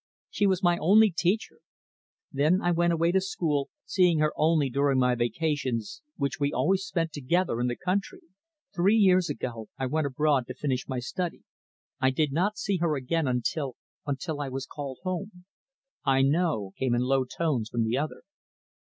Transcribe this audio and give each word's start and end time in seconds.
She 0.31 0.47
was 0.47 0.63
my 0.63 0.79
only 0.79 1.11
teacher. 1.11 1.59
Then 2.31 2.59
I 2.59 2.71
went 2.71 2.91
away 2.91 3.11
to 3.11 3.21
school, 3.21 3.69
seeing 3.85 4.17
her 4.17 4.33
only 4.35 4.67
during 4.67 4.97
my 4.97 5.13
vacations, 5.13 6.01
which 6.15 6.39
we 6.39 6.51
always 6.51 6.83
spent, 6.83 7.13
together 7.13 7.61
in 7.61 7.67
the 7.67 7.75
country. 7.75 8.21
Three 8.73 8.95
years 8.95 9.29
ago, 9.29 9.67
I 9.77 9.85
went 9.85 10.07
abroad 10.07 10.47
to 10.47 10.55
finish 10.55 10.87
my 10.87 10.97
study. 10.97 11.43
I 11.99 12.09
did 12.09 12.31
not 12.31 12.57
see 12.57 12.77
her 12.77 12.95
again 12.95 13.27
until 13.27 13.75
until 14.07 14.41
I 14.41 14.49
was 14.49 14.65
called 14.65 14.97
home." 15.03 15.45
"I 16.03 16.23
know," 16.23 16.71
came 16.79 16.95
in 16.95 17.01
low 17.01 17.23
tones 17.23 17.69
from 17.69 17.83
the 17.83 17.99
other. 17.99 18.23